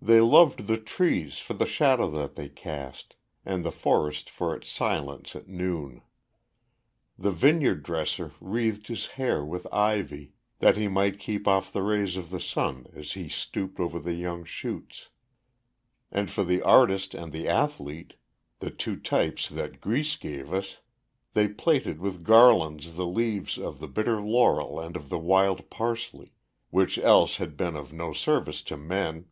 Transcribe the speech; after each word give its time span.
They 0.00 0.20
loved 0.20 0.68
the 0.68 0.78
trees 0.78 1.38
for 1.38 1.54
the 1.54 1.66
shadow 1.66 2.08
that 2.12 2.36
they 2.36 2.48
cast, 2.48 3.16
and 3.44 3.64
the 3.64 3.72
forest 3.72 4.30
for 4.30 4.54
its 4.56 4.70
silence 4.70 5.34
at 5.36 5.48
noon. 5.48 6.02
The 7.18 7.32
vineyard 7.32 7.82
dresser 7.82 8.30
wreathed 8.40 8.86
his 8.86 9.06
hair 9.18 9.44
with 9.44 9.66
ivy, 9.74 10.34
that 10.60 10.76
he 10.76 10.86
might 10.86 11.18
keep 11.18 11.48
off 11.48 11.72
the 11.72 11.82
rays 11.82 12.16
of 12.16 12.30
the 12.30 12.40
sun 12.40 12.86
as 12.94 13.12
he 13.12 13.28
stooped 13.28 13.80
over 13.80 13.98
the 13.98 14.14
young 14.14 14.44
shoots; 14.44 15.08
and 16.12 16.30
for 16.30 16.44
the 16.44 16.62
artist 16.62 17.12
and 17.12 17.32
the 17.32 17.48
athlete, 17.48 18.14
the 18.60 18.70
two 18.70 18.96
types 18.96 19.48
that 19.48 19.80
Greece 19.80 20.14
gave 20.16 20.54
us, 20.54 20.78
they 21.34 21.48
plaited 21.48 21.98
with 21.98 22.24
garlands 22.24 22.94
the 22.96 23.04
leaves 23.06 23.58
of 23.58 23.80
the 23.80 23.88
bitter 23.88 24.22
laurel 24.22 24.78
and 24.80 24.94
of 24.96 25.08
the 25.10 25.18
wild 25.18 25.68
parsley, 25.70 26.32
which 26.70 26.98
else 26.98 27.36
had 27.38 27.56
been 27.56 27.74
of 27.76 27.92
no 27.92 28.12
service 28.12 28.62
to 28.62 28.76
men. 28.76 29.26